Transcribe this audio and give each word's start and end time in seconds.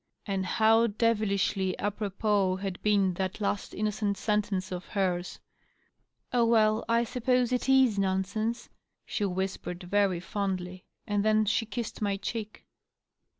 And 0.25 0.47
how 0.47 0.87
devilishly 0.87 1.75
d 1.77 1.89
propos 1.91 2.59
had 2.61 2.81
been 2.81 3.13
that 3.17 3.39
last 3.39 3.75
innocent 3.75 4.17
sentence 4.17 4.71
of 4.71 4.83
hers!" 4.87 5.39
Oh, 6.33 6.43
well, 6.43 6.83
I 6.89 7.03
suppose 7.03 7.51
it 7.51 7.69
is 7.69 7.99
nonsense," 7.99 8.67
she 9.05 9.25
whispered, 9.25 9.83
very 9.83 10.19
fondly. 10.19 10.85
And 11.05 11.23
then 11.23 11.45
she 11.45 11.67
kissed 11.67 12.01
my 12.01 12.17
cheek. 12.17 12.65